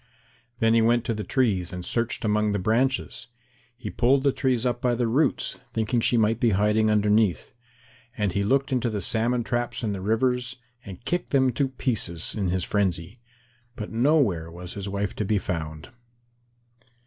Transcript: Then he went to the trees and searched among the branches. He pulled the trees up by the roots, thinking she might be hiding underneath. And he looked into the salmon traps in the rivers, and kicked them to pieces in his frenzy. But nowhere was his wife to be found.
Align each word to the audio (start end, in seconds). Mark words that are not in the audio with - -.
Then 0.57 0.73
he 0.73 0.81
went 0.81 1.05
to 1.05 1.13
the 1.13 1.23
trees 1.23 1.71
and 1.71 1.85
searched 1.85 2.25
among 2.25 2.53
the 2.53 2.57
branches. 2.57 3.27
He 3.77 3.91
pulled 3.91 4.23
the 4.23 4.31
trees 4.31 4.65
up 4.65 4.81
by 4.81 4.95
the 4.95 5.05
roots, 5.07 5.59
thinking 5.73 5.99
she 5.99 6.17
might 6.17 6.39
be 6.39 6.49
hiding 6.57 6.89
underneath. 6.89 7.51
And 8.17 8.31
he 8.31 8.43
looked 8.43 8.71
into 8.71 8.89
the 8.89 8.99
salmon 8.99 9.43
traps 9.43 9.83
in 9.83 9.91
the 9.93 10.01
rivers, 10.01 10.55
and 10.83 11.05
kicked 11.05 11.29
them 11.29 11.51
to 11.51 11.67
pieces 11.67 12.33
in 12.33 12.47
his 12.49 12.63
frenzy. 12.63 13.19
But 13.75 13.91
nowhere 13.91 14.49
was 14.49 14.73
his 14.73 14.89
wife 14.89 15.15
to 15.17 15.23
be 15.23 15.37
found. 15.37 15.91